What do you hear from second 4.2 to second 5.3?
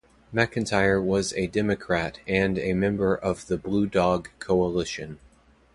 Coalition.